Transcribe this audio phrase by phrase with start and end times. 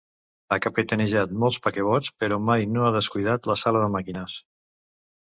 [0.53, 4.45] Ha capitanejat molts paquebots, però mai no ha descuidat la sala de màquines.